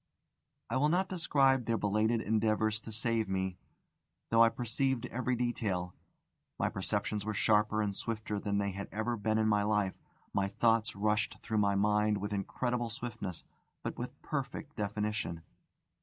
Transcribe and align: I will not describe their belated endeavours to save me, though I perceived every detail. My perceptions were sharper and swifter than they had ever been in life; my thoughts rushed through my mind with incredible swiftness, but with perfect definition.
I 0.71 0.77
will 0.77 0.89
not 0.89 1.09
describe 1.09 1.65
their 1.65 1.77
belated 1.77 2.21
endeavours 2.21 2.81
to 2.81 2.91
save 2.91 3.29
me, 3.29 3.59
though 4.31 4.43
I 4.43 4.49
perceived 4.49 5.05
every 5.11 5.35
detail. 5.35 5.93
My 6.57 6.69
perceptions 6.69 7.23
were 7.23 7.35
sharper 7.35 7.83
and 7.83 7.95
swifter 7.95 8.39
than 8.39 8.57
they 8.57 8.71
had 8.71 8.87
ever 8.91 9.15
been 9.15 9.37
in 9.37 9.51
life; 9.51 9.93
my 10.33 10.47
thoughts 10.47 10.95
rushed 10.95 11.37
through 11.43 11.59
my 11.59 11.75
mind 11.75 12.17
with 12.17 12.33
incredible 12.33 12.89
swiftness, 12.89 13.43
but 13.83 13.99
with 13.99 14.19
perfect 14.23 14.75
definition. 14.75 15.43